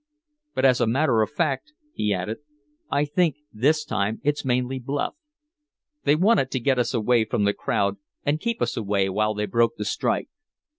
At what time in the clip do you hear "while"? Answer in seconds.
9.09-9.35